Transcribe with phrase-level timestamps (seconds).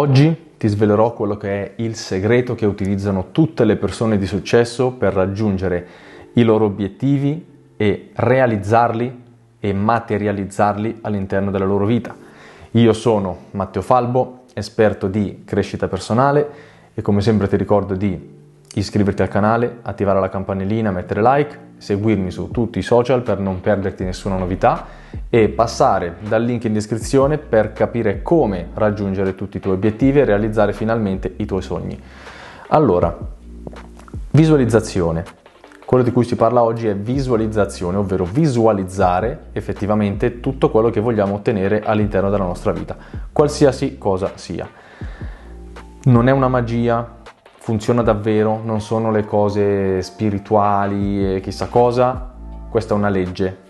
[0.00, 4.92] Oggi ti svelerò quello che è il segreto che utilizzano tutte le persone di successo
[4.92, 5.86] per raggiungere
[6.32, 7.44] i loro obiettivi
[7.76, 9.22] e realizzarli
[9.60, 12.16] e materializzarli all'interno della loro vita.
[12.70, 16.48] Io sono Matteo Falbo, esperto di crescita personale
[16.94, 18.38] e come sempre ti ricordo di
[18.72, 23.60] iscriverti al canale, attivare la campanellina, mettere like, seguirmi su tutti i social per non
[23.60, 24.86] perderti nessuna novità
[25.30, 30.24] e passare dal link in descrizione per capire come raggiungere tutti i tuoi obiettivi e
[30.26, 31.98] realizzare finalmente i tuoi sogni.
[32.68, 33.16] Allora,
[34.32, 35.24] visualizzazione.
[35.86, 41.34] Quello di cui si parla oggi è visualizzazione, ovvero visualizzare effettivamente tutto quello che vogliamo
[41.34, 42.96] ottenere all'interno della nostra vita,
[43.32, 44.68] qualsiasi cosa sia.
[46.02, 47.19] Non è una magia,
[47.60, 52.32] funziona davvero, non sono le cose spirituali e chissà cosa,
[52.70, 53.68] questa è una legge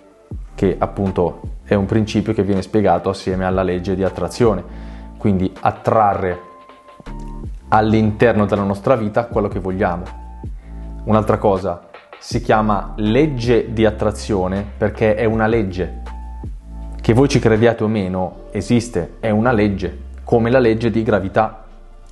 [0.55, 4.63] che appunto è un principio che viene spiegato assieme alla legge di attrazione,
[5.19, 6.41] quindi attrarre
[7.69, 10.05] all'interno della nostra vita quello che vogliamo.
[11.05, 11.89] Un'altra cosa,
[12.19, 16.03] si chiama legge di attrazione perché è una legge.
[17.01, 21.65] Che voi ci crediate o meno, esiste, è una legge, come la legge di gravità.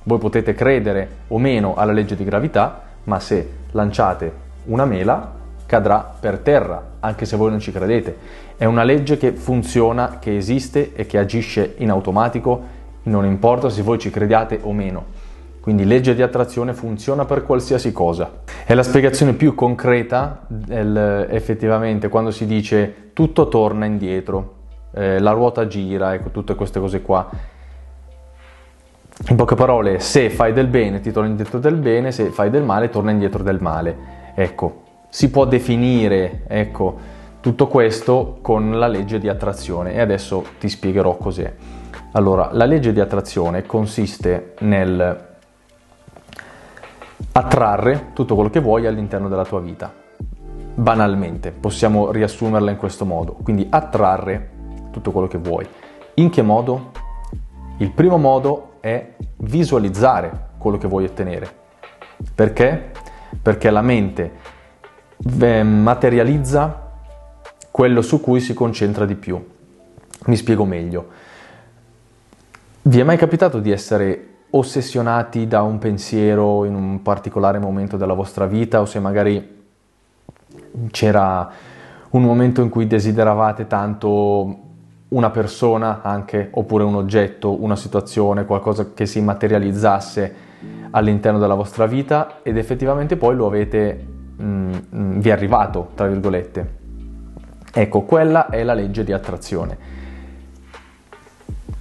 [0.03, 6.15] Voi potete credere o meno alla legge di gravità, ma se lanciate una mela cadrà
[6.19, 8.17] per terra, anche se voi non ci credete.
[8.57, 13.81] È una legge che funziona, che esiste e che agisce in automatico, non importa se
[13.81, 15.27] voi ci crediate o meno.
[15.59, 18.41] Quindi legge di attrazione funziona per qualsiasi cosa.
[18.65, 24.55] È la spiegazione più concreta del, effettivamente quando si dice tutto torna indietro,
[24.93, 27.29] eh, la ruota gira, ecco tutte queste cose qua.
[29.27, 32.63] In poche parole, se fai del bene ti torna indietro del bene, se fai del
[32.63, 34.17] male torna indietro del male.
[34.33, 36.97] Ecco, si può definire, ecco,
[37.41, 41.53] tutto questo con la legge di attrazione e adesso ti spiegherò cos'è.
[42.13, 45.27] Allora, la legge di attrazione consiste nel
[47.33, 49.93] attrarre tutto quello che vuoi all'interno della tua vita.
[50.73, 53.33] Banalmente, possiamo riassumerla in questo modo.
[53.43, 54.49] Quindi attrarre
[54.91, 55.67] tutto quello che vuoi.
[56.15, 56.91] In che modo?
[57.77, 61.49] Il primo modo è visualizzare quello che vuoi ottenere.
[62.35, 62.91] Perché?
[63.41, 64.31] Perché la mente
[65.39, 66.91] eh, materializza
[67.71, 69.43] quello su cui si concentra di più.
[70.25, 71.07] Mi spiego meglio.
[72.81, 78.13] Vi è mai capitato di essere ossessionati da un pensiero in un particolare momento della
[78.13, 79.57] vostra vita o se magari
[80.89, 81.49] c'era
[82.11, 84.68] un momento in cui desideravate tanto
[85.09, 90.47] una persona anche, oppure un oggetto, una situazione, qualcosa che si materializzasse
[90.91, 94.05] all'interno della vostra vita ed effettivamente poi lo avete,
[94.41, 96.77] mm, mm, vi è arrivato, tra virgolette.
[97.71, 99.77] Ecco, quella è la legge di attrazione.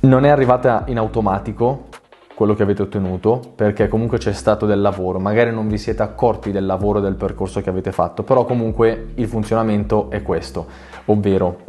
[0.01, 1.87] Non è arrivata in automatico
[2.35, 6.53] quello che avete ottenuto, perché comunque c'è stato del lavoro, magari non vi siete accorti
[6.53, 10.67] del lavoro del percorso che avete fatto, però comunque il funzionamento è questo,
[11.07, 11.63] ovvero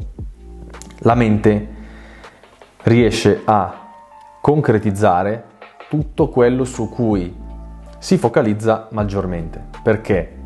[1.00, 1.68] la mente
[2.84, 3.88] riesce a
[4.42, 5.44] concretizzare
[5.90, 7.36] tutto quello su cui
[7.98, 10.38] si focalizza maggiormente, perché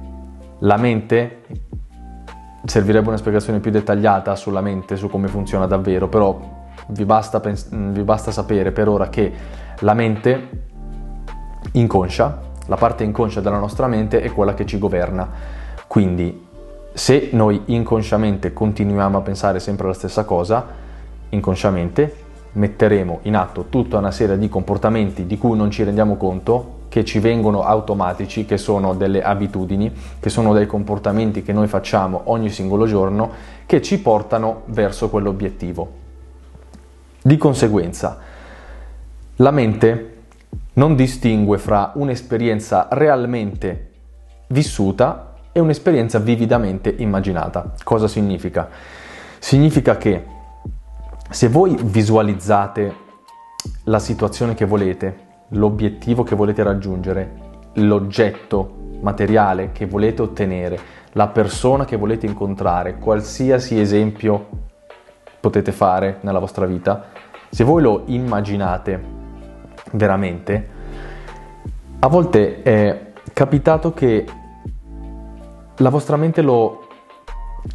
[0.59, 1.41] la mente
[2.65, 6.39] servirebbe una spiegazione più dettagliata sulla mente, su come funziona davvero, però
[6.87, 9.31] vi basta, pens- vi basta sapere per ora che
[9.79, 10.49] la mente
[11.73, 15.29] inconscia, la parte inconscia della nostra mente è quella che ci governa.
[15.87, 16.42] Quindi
[16.93, 20.65] se noi inconsciamente continuiamo a pensare sempre la stessa cosa,
[21.29, 22.21] inconsciamente
[22.53, 27.03] metteremo in atto tutta una serie di comportamenti di cui non ci rendiamo conto, che
[27.03, 32.49] ci vengono automatici, che sono delle abitudini, che sono dei comportamenti che noi facciamo ogni
[32.49, 33.31] singolo giorno,
[33.65, 36.01] che ci portano verso quell'obiettivo.
[37.19, 38.19] Di conseguenza,
[39.37, 40.17] la mente
[40.73, 43.89] non distingue fra un'esperienza realmente
[44.47, 47.73] vissuta è un'esperienza vividamente immaginata.
[47.83, 48.69] Cosa significa?
[49.37, 50.25] Significa che
[51.29, 53.01] se voi visualizzate
[53.83, 55.17] la situazione che volete,
[55.49, 57.31] l'obiettivo che volete raggiungere,
[57.73, 60.79] l'oggetto materiale che volete ottenere,
[61.11, 64.47] la persona che volete incontrare, qualsiasi esempio
[65.39, 67.05] potete fare nella vostra vita,
[67.49, 69.03] se voi lo immaginate
[69.91, 70.69] veramente,
[71.99, 74.25] a volte è capitato che
[75.77, 76.87] la vostra mente lo,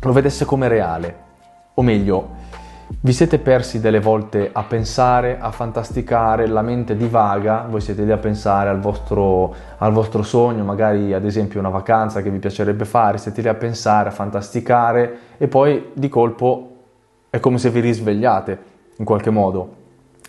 [0.00, 1.26] lo vedesse come reale,
[1.74, 2.36] o meglio,
[3.00, 8.12] vi siete persi delle volte a pensare, a fantasticare, la mente divaga, voi siete lì
[8.12, 12.84] a pensare al vostro, al vostro, sogno, magari ad esempio una vacanza che vi piacerebbe
[12.84, 16.76] fare, siete lì a pensare, a fantasticare e poi di colpo
[17.28, 18.58] è come se vi risvegliate
[18.96, 19.74] in qualche modo.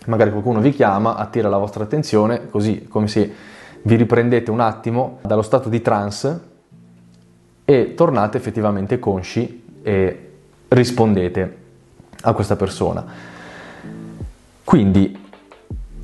[0.06, 3.32] magari qualcuno vi chiama, attira la vostra attenzione, così come se
[3.82, 6.48] vi riprendete un attimo dallo stato di trance
[7.70, 10.30] e tornate effettivamente consci e
[10.66, 11.56] rispondete
[12.22, 13.04] a questa persona.
[14.64, 15.16] Quindi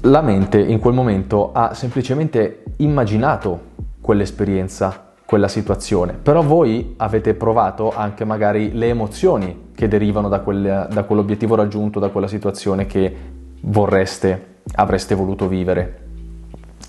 [0.03, 3.61] la mente in quel momento ha semplicemente immaginato
[4.01, 10.87] quell'esperienza, quella situazione, però voi avete provato anche magari le emozioni che derivano da, quel,
[10.89, 13.17] da quell'obiettivo raggiunto, da quella situazione che
[13.63, 16.06] vorreste, avreste voluto vivere.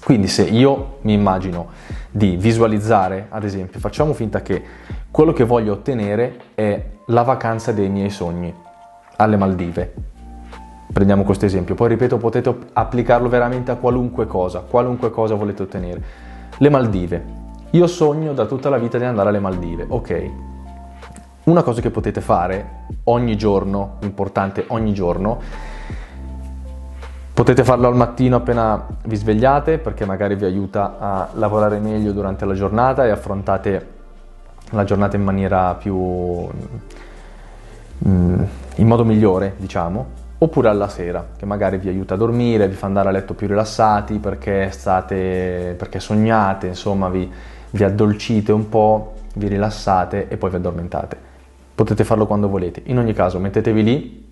[0.07, 1.67] Quindi se io mi immagino
[2.09, 4.63] di visualizzare, ad esempio, facciamo finta che
[5.11, 8.55] quello che voglio ottenere è la vacanza dei miei sogni
[9.17, 9.93] alle Maldive.
[10.93, 16.01] Prendiamo questo esempio, poi ripeto, potete applicarlo veramente a qualunque cosa, qualunque cosa volete ottenere.
[16.55, 17.25] Le Maldive.
[17.71, 20.31] Io sogno da tutta la vita di andare alle Maldive, ok.
[21.43, 25.75] Una cosa che potete fare ogni giorno, importante ogni giorno,
[27.37, 32.45] potete farlo al mattino appena vi svegliate perché magari vi aiuta a lavorare meglio durante
[32.45, 33.87] la giornata e affrontate
[34.71, 36.47] la giornata in maniera più...
[38.07, 38.43] Mm,
[38.77, 42.87] in modo migliore, diciamo oppure alla sera, che magari vi aiuta a dormire, vi fa
[42.87, 47.31] andare a letto più rilassati perché, state, perché sognate, insomma vi,
[47.69, 51.17] vi addolcite un po', vi rilassate e poi vi addormentate.
[51.75, 52.81] Potete farlo quando volete.
[52.85, 54.26] In ogni caso, mettetevi lì,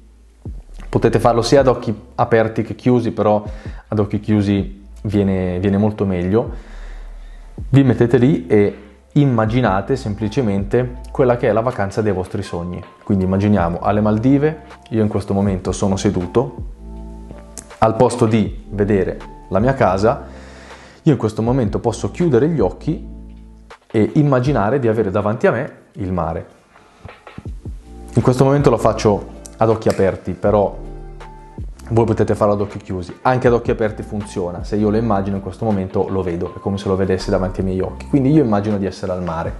[0.95, 3.43] potete farlo sia ad occhi aperti che chiusi, però
[3.89, 6.49] ad occhi chiusi viene, viene molto meglio.
[7.67, 8.77] Vi mettete lì e
[9.11, 12.81] immaginate semplicemente quella che è la vacanza dei vostri sogni.
[13.03, 14.61] Quindi immaginiamo alle Maldive,
[14.91, 16.55] io in questo momento sono seduto,
[17.79, 19.17] al posto di vedere
[19.49, 20.23] la mia casa,
[21.03, 23.05] io in questo momento posso chiudere gli occhi
[23.91, 26.45] e immaginare di avere davanti a me il mare.
[28.13, 30.83] In questo momento lo faccio ad occhi aperti, però
[31.89, 35.35] voi potete farlo ad occhi chiusi, anche ad occhi aperti funziona, se io lo immagino
[35.35, 38.31] in questo momento lo vedo, è come se lo vedessi davanti ai miei occhi, quindi
[38.31, 39.53] io immagino di essere al mare,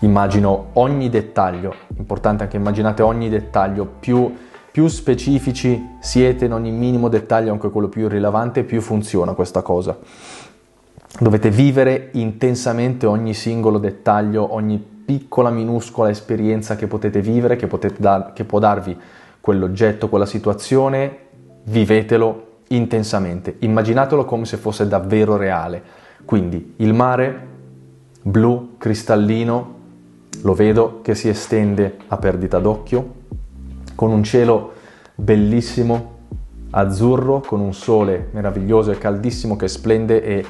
[0.00, 4.34] immagino ogni dettaglio, importante anche immaginate ogni dettaglio, più,
[4.72, 9.96] più specifici siete in ogni minimo dettaglio, anche quello più irrilevante, più funziona questa cosa.
[11.18, 17.96] Dovete vivere intensamente ogni singolo dettaglio, ogni piccola minuscola esperienza che potete vivere, che, potete
[17.98, 18.96] dar, che può darvi
[19.50, 21.16] quell'oggetto, quella situazione,
[21.64, 25.82] vivetelo intensamente, immaginatelo come se fosse davvero reale.
[26.24, 27.48] Quindi il mare
[28.22, 29.78] blu, cristallino,
[30.42, 33.14] lo vedo che si estende a perdita d'occhio,
[33.96, 34.74] con un cielo
[35.16, 36.18] bellissimo,
[36.70, 40.44] azzurro, con un sole meraviglioso e caldissimo che splende e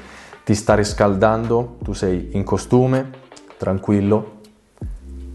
[0.45, 3.09] ti sta riscaldando, tu sei in costume,
[3.57, 4.40] tranquillo,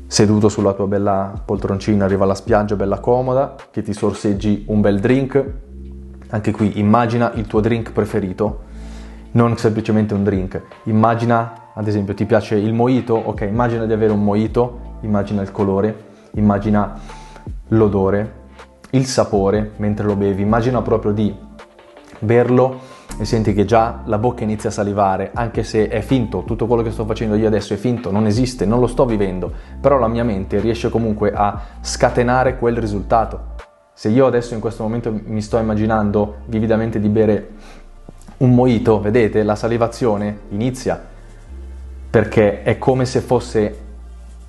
[0.07, 4.99] seduto sulla tua bella poltroncina, arriva alla spiaggia bella comoda, che ti sorseggi un bel
[4.99, 5.53] drink.
[6.29, 8.63] Anche qui immagina il tuo drink preferito,
[9.31, 10.61] non semplicemente un drink.
[10.83, 13.15] Immagina, ad esempio, ti piace il mojito?
[13.15, 16.99] Ok, immagina di avere un mojito, immagina il colore, immagina
[17.69, 18.43] l'odore,
[18.91, 21.35] il sapore mentre lo bevi, immagina proprio di
[22.19, 22.79] berlo
[23.17, 26.83] e senti che già la bocca inizia a salivare, anche se è finto, tutto quello
[26.83, 30.07] che sto facendo io adesso è finto, non esiste, non lo sto vivendo, però la
[30.07, 33.53] mia mente riesce comunque a scatenare quel risultato.
[33.93, 37.49] Se io adesso in questo momento mi sto immaginando vividamente di bere
[38.37, 41.01] un mojito, vedete, la salivazione inizia,
[42.09, 43.79] perché è come se fosse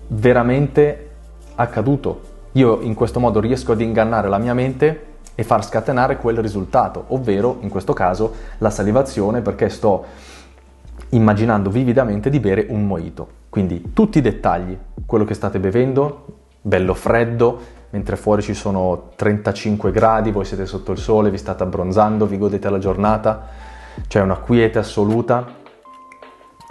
[0.09, 1.11] veramente
[1.55, 2.35] accaduto.
[2.53, 5.06] Io in questo modo riesco ad ingannare la mia mente
[5.37, 10.05] e far scatenare quel risultato, ovvero in questo caso la salivazione perché sto
[11.11, 13.29] immaginando vividamente di bere un mojito.
[13.51, 16.25] Quindi tutti i dettagli, quello che state bevendo,
[16.61, 21.63] bello freddo, mentre fuori ci sono 35 gradi, voi siete sotto il sole, vi state
[21.63, 23.47] abbronzando, vi godete la giornata,
[24.09, 25.65] c'è una quiete assoluta.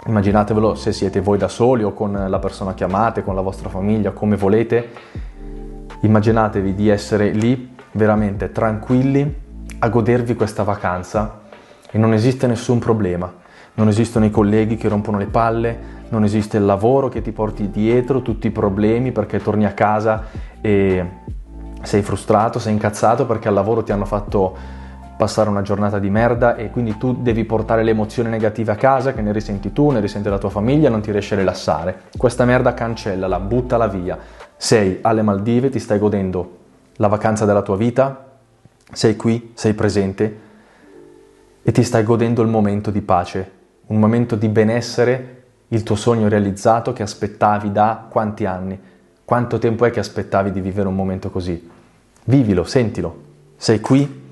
[0.06, 3.68] Immaginatevelo se siete voi da soli o con la persona che amate, con la vostra
[3.68, 4.90] famiglia, come volete.
[6.00, 9.44] Immaginatevi di essere lì veramente tranquilli
[9.78, 11.40] a godervi questa vacanza
[11.90, 13.32] e non esiste nessun problema,
[13.74, 17.70] non esistono i colleghi che rompono le palle, non esiste il lavoro che ti porti
[17.70, 20.24] dietro tutti i problemi perché torni a casa
[20.60, 21.04] e
[21.82, 24.84] sei frustrato, sei incazzato perché al lavoro ti hanno fatto
[25.16, 29.14] passare una giornata di merda e quindi tu devi portare le emozioni negative a casa
[29.14, 32.02] che ne risenti tu, ne risente la tua famiglia, non ti riesci a rilassare.
[32.16, 34.18] Questa merda cancellala, buttala via.
[34.56, 36.64] Sei alle Maldive, ti stai godendo
[36.96, 38.38] la vacanza della tua vita,
[38.92, 40.44] sei qui, sei presente
[41.62, 43.50] e ti stai godendo il momento di pace,
[43.86, 48.78] un momento di benessere, il tuo sogno realizzato che aspettavi da quanti anni,
[49.24, 51.68] quanto tempo è che aspettavi di vivere un momento così.
[52.24, 53.22] Vivilo, sentilo,
[53.56, 54.22] sei qui,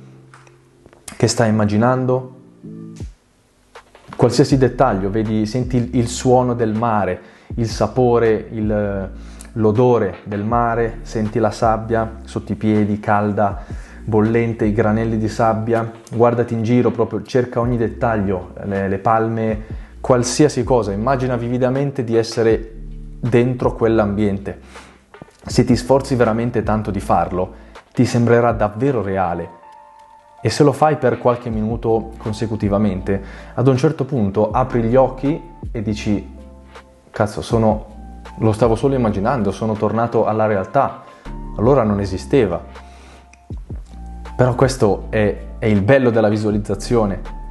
[1.17, 2.35] che stai immaginando,
[4.15, 7.21] qualsiasi dettaglio, vedi, senti il, suono del mare,
[7.57, 9.11] il sapore, il,
[9.55, 13.63] l'odore del mare, senti la sabbia sotto i piedi, calda,
[14.05, 19.83] bollente, i granelli di sabbia, guardati in giro proprio, cerca ogni dettaglio, le, le palme,
[20.01, 22.73] qualsiasi cosa, immagina vividamente di essere
[23.21, 24.61] dentro quell'ambiente.
[25.47, 27.55] Se ti sforzi veramente tanto di farlo,
[27.93, 29.63] ti sembrerà davvero reale.
[30.43, 33.23] E se lo fai per qualche minuto consecutivamente,
[33.55, 36.37] ad un certo punto apri gli occhi e dici,
[37.11, 37.94] cazzo, sono,
[38.39, 41.03] lo stavo solo immaginando, sono tornato alla realtà,
[41.57, 42.61] allora non esisteva.
[44.37, 47.43] Però questo è, è il bello della visualizzazione.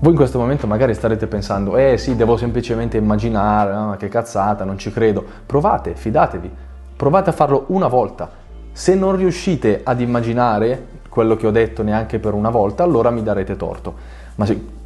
[0.00, 4.64] Voi in questo momento magari starete pensando, eh sì, devo semplicemente immaginare, no, che cazzata,
[4.64, 5.24] non ci credo.
[5.46, 6.50] Provate, fidatevi,
[6.96, 8.30] provate a farlo una volta.
[8.72, 13.22] Se non riuscite ad immaginare quello che ho detto neanche per una volta, allora mi
[13.22, 13.94] darete torto.
[14.36, 14.76] Ma sic-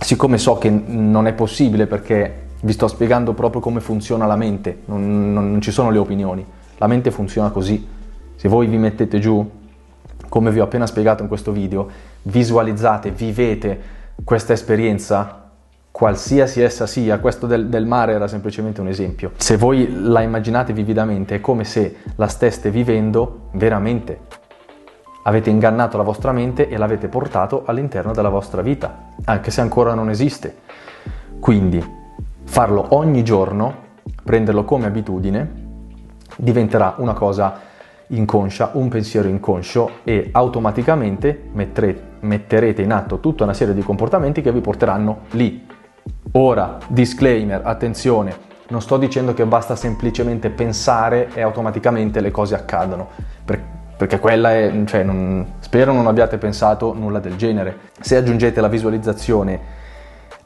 [0.00, 4.80] siccome so che non è possibile perché vi sto spiegando proprio come funziona la mente,
[4.86, 6.44] non, non, non ci sono le opinioni,
[6.78, 7.86] la mente funziona così.
[8.36, 9.58] Se voi vi mettete giù
[10.28, 11.88] come vi ho appena spiegato in questo video,
[12.22, 13.80] visualizzate, vivete
[14.22, 15.50] questa esperienza,
[15.90, 19.32] qualsiasi essa sia, questo del, del, mare era semplicemente un esempio.
[19.36, 24.20] Se voi la immaginate vividamente, è come se la steste vivendo veramente.
[25.24, 29.94] Avete ingannato la vostra mente e l'avete portato all'interno della vostra vita, anche se ancora
[29.94, 30.54] non esiste.
[31.40, 31.98] Quindi
[32.50, 33.74] farlo ogni giorno,
[34.24, 35.68] prenderlo come abitudine,
[36.36, 37.60] diventerà una cosa
[38.08, 44.42] inconscia, un pensiero inconscio e automaticamente metterete, metterete in atto tutta una serie di comportamenti
[44.42, 45.64] che vi porteranno lì.
[46.32, 48.34] Ora, disclaimer, attenzione,
[48.70, 53.10] non sto dicendo che basta semplicemente pensare e automaticamente le cose accadono,
[53.44, 57.78] perché quella è, cioè, non, spero non abbiate pensato nulla del genere.
[58.00, 59.78] Se aggiungete la visualizzazione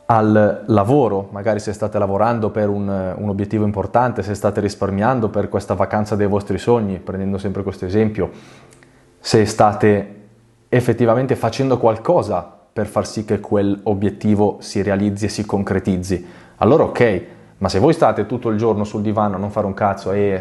[0.07, 5.49] al lavoro, magari se state lavorando per un, un, obiettivo importante, se state risparmiando per
[5.49, 8.31] questa vacanza dei vostri sogni, prendendo sempre questo esempio,
[9.19, 10.23] se state
[10.69, 17.23] effettivamente facendo qualcosa per far sì che quell'obiettivo si realizzi e si concretizzi, allora ok,
[17.59, 20.39] ma se voi state tutto il giorno sul divano a non fare un cazzo e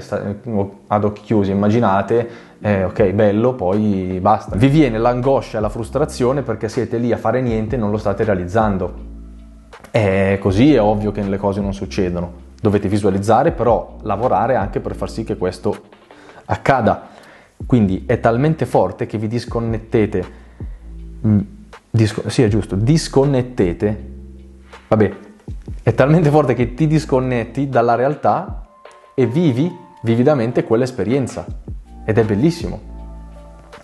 [0.87, 2.27] ad occhi chiusi immaginate,
[2.59, 4.57] eh, ok, bello, poi basta.
[4.57, 7.97] Vi viene l'angoscia e la frustrazione perché siete lì a fare niente e non lo
[7.97, 9.12] state realizzando
[9.93, 12.31] è così, è ovvio che le cose non succedono.
[12.59, 15.83] Dovete visualizzare, però lavorare anche per far sì che questo
[16.45, 17.09] accada.
[17.63, 20.25] Quindi è talmente forte che vi disconnettete.
[21.27, 21.39] Mm,
[21.91, 24.11] disco, sì, è giusto, disconnettete.
[24.87, 25.13] Vabbè,
[25.83, 28.65] è talmente forte che ti disconnetti dalla realtà
[29.13, 29.71] e vivi
[30.01, 31.45] vividamente quell'esperienza.
[32.03, 32.81] Ed è bellissimo.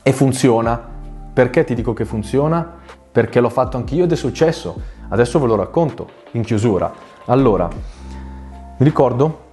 [0.02, 0.88] E funziona.
[1.32, 2.78] Perché ti dico che funziona?
[3.12, 6.92] Perché l'ho fatto anch'io ed è successo Adesso ve lo racconto in chiusura.
[7.26, 9.48] Allora, mi ricordo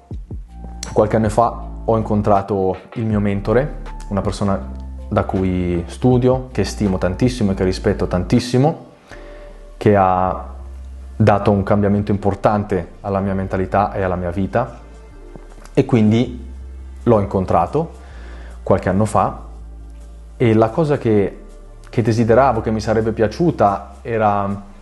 [0.93, 6.99] qualche anno fa ho incontrato il mio mentore, una persona da cui studio, che stimo
[6.99, 8.87] tantissimo e che rispetto tantissimo,
[9.77, 10.55] che ha
[11.17, 14.81] dato un cambiamento importante alla mia mentalità e alla mia vita
[15.73, 16.45] e quindi
[17.03, 17.91] l'ho incontrato
[18.63, 19.45] qualche anno fa
[20.37, 21.45] e la cosa che,
[21.89, 24.75] che desideravo, che mi sarebbe piaciuta era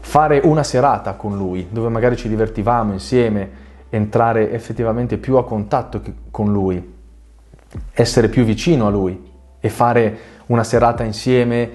[0.00, 6.02] fare una serata con lui, dove magari ci divertivamo insieme, entrare effettivamente più a contatto
[6.30, 6.98] con lui,
[7.92, 9.28] essere più vicino a lui
[9.60, 11.70] e fare una serata insieme,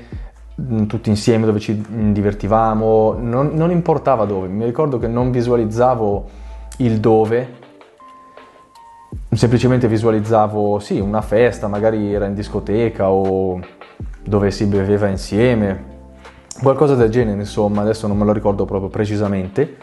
[0.59, 6.29] mm, tutti insieme dove ci divertivamo, non, non importava dove, mi ricordo che non visualizzavo
[6.77, 7.63] il dove,
[9.31, 13.59] semplicemente visualizzavo sì, una festa, magari era in discoteca o
[14.23, 15.93] dove si beveva insieme,
[16.61, 19.77] qualcosa del genere, insomma, adesso non me lo ricordo proprio precisamente,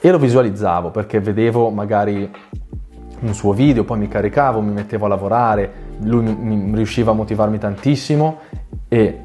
[0.00, 2.30] e lo visualizzavo perché vedevo magari
[3.20, 7.14] un suo video, poi mi caricavo, mi mettevo a lavorare, lui mi, mi riusciva a
[7.14, 8.38] motivarmi tantissimo
[8.88, 9.22] e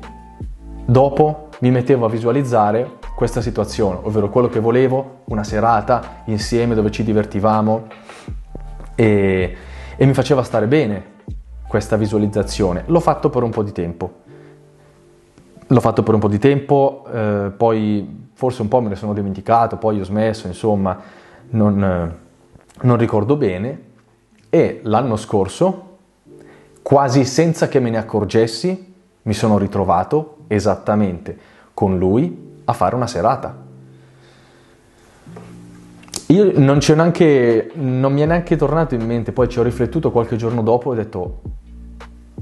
[0.85, 6.89] dopo mi mettevo a visualizzare questa situazione, ovvero quello che volevo, una serata insieme dove
[6.89, 7.87] ci divertivamo
[8.95, 9.55] e,
[9.95, 11.11] e mi faceva stare bene
[11.67, 12.83] questa visualizzazione.
[12.87, 14.21] L'ho fatto per un po' di tempo
[15.67, 19.13] L'ho fatto per un po' di tempo, eh, poi forse un po' me ne sono
[19.13, 20.99] dimenticato, poi ho smesso, insomma,
[21.51, 22.15] non, eh,
[22.81, 23.91] non ricordo bene.
[24.49, 25.97] E l'anno scorso,
[26.81, 28.93] quasi senza che me ne accorgessi,
[29.23, 31.37] mi sono ritrovato esattamente
[31.73, 33.61] con lui a fare una serata.
[36.27, 40.35] Io non, neanche, non mi è neanche tornato in mente, poi ci ho riflettuto qualche
[40.35, 41.41] giorno dopo e ho detto,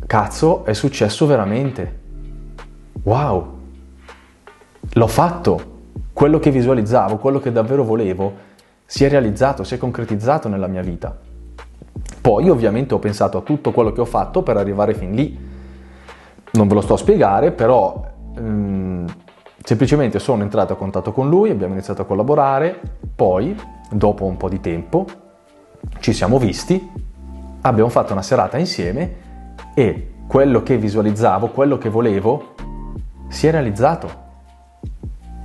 [0.07, 1.99] cazzo, è successo veramente
[3.03, 3.57] wow,
[4.93, 5.69] l'ho fatto,
[6.13, 8.49] quello che visualizzavo, quello che davvero volevo,
[8.85, 11.17] si è realizzato, si è concretizzato nella mia vita.
[12.21, 15.49] Poi ovviamente ho pensato a tutto quello che ho fatto per arrivare fin lì.
[16.51, 18.05] Non ve lo sto a spiegare, però
[18.35, 19.05] ehm,
[19.63, 22.79] semplicemente sono entrato a contatto con lui, abbiamo iniziato a collaborare,
[23.15, 23.55] poi
[23.89, 25.05] dopo un po' di tempo
[25.99, 26.91] ci siamo visti,
[27.61, 29.29] abbiamo fatto una serata insieme
[29.73, 32.50] e quello che visualizzavo, quello che volevo,
[33.31, 34.09] si è realizzato.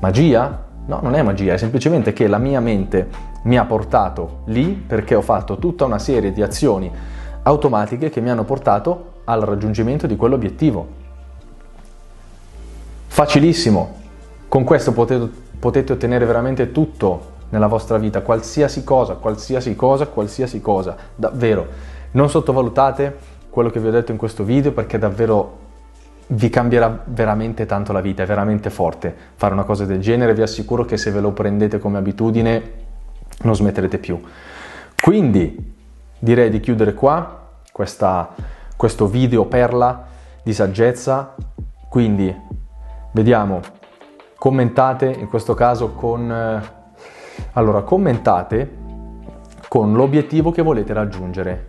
[0.00, 0.64] Magia?
[0.86, 3.08] No, non è magia, è semplicemente che la mia mente
[3.44, 6.92] mi ha portato lì perché ho fatto tutta una serie di azioni
[7.42, 10.86] automatiche che mi hanno portato al raggiungimento di quell'obiettivo.
[13.06, 13.94] Facilissimo,
[14.48, 20.60] con questo potete, potete ottenere veramente tutto nella vostra vita, qualsiasi cosa, qualsiasi cosa, qualsiasi
[20.60, 21.66] cosa, davvero.
[22.12, 23.16] Non sottovalutate
[23.48, 25.64] quello che vi ho detto in questo video perché davvero
[26.28, 30.42] vi cambierà veramente tanto la vita, è veramente forte fare una cosa del genere, vi
[30.42, 32.72] assicuro che se ve lo prendete come abitudine
[33.42, 34.20] non smetterete più.
[35.00, 35.74] Quindi
[36.18, 38.34] direi di chiudere qua questa,
[38.76, 40.06] questo video perla
[40.42, 41.34] di saggezza,
[41.88, 42.34] quindi
[43.12, 43.60] vediamo,
[44.36, 46.30] commentate in questo caso con...
[46.30, 46.74] Eh,
[47.52, 48.84] allora, commentate
[49.68, 51.66] con l'obiettivo che volete raggiungere.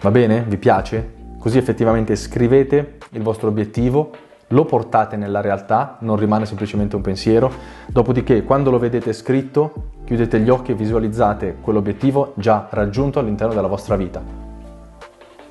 [0.00, 0.42] Va bene?
[0.42, 1.12] Vi piace?
[1.38, 4.10] Così effettivamente scrivete il vostro obiettivo,
[4.48, 7.50] lo portate nella realtà, non rimane semplicemente un pensiero,
[7.86, 13.66] dopodiché quando lo vedete scritto chiudete gli occhi e visualizzate quell'obiettivo già raggiunto all'interno della
[13.66, 14.22] vostra vita.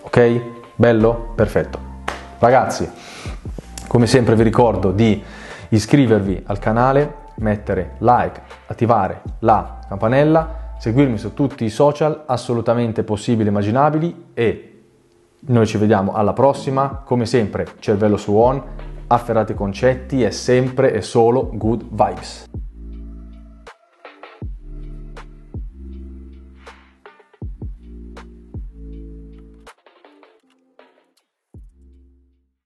[0.02, 0.42] Ok?
[0.76, 1.32] Bello?
[1.36, 1.80] Perfetto.
[2.40, 2.90] Ragazzi,
[3.88, 5.22] come sempre vi ricordo di
[5.70, 13.48] iscrivervi al canale, mettere like, attivare la campanella, seguirmi su tutti i social assolutamente possibili
[13.48, 14.73] e immaginabili e
[15.46, 18.62] noi ci vediamo alla prossima, come sempre cervello su on,
[19.08, 22.50] afferrate concetti e sempre e solo good vibes.